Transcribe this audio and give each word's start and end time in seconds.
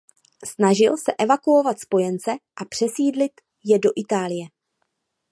Snažil 0.45 0.97
se 0.97 1.13
evakuovat 1.19 1.79
spojence 1.79 2.31
a 2.31 2.65
přesídlit 2.65 3.31
je 3.65 3.79
do 3.79 3.89
Itálie. 3.95 4.47